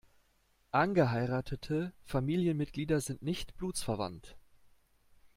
Angeheiratete 0.71 1.93
Familienmitglieder 2.05 3.01
sind 3.01 3.21
nicht 3.21 3.55
blutsverwandt. 3.57 4.35